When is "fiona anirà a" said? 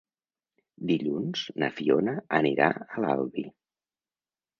1.79-3.05